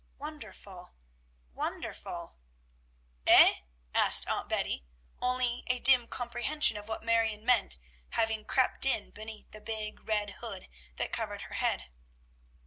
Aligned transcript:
Wonderful! 0.17 0.95
wonderful!" 1.53 2.39
"Eh?" 3.27 3.57
asked 3.93 4.27
Aunt 4.27 4.49
Betty, 4.49 4.83
only 5.21 5.63
a 5.67 5.77
dim 5.77 6.07
comprehension 6.07 6.75
of 6.75 6.87
what 6.87 7.03
Marion 7.03 7.45
meant 7.45 7.77
having 8.09 8.43
crept 8.43 8.87
in 8.87 9.11
beneath 9.11 9.51
the 9.51 9.61
big 9.61 9.99
red 10.07 10.37
hood 10.41 10.67
that 10.95 11.13
covered 11.13 11.43
her 11.43 11.53
head. 11.53 11.91